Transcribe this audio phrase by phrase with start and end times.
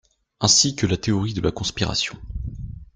[0.39, 2.17] Ainsi que la théorie de la conspiration.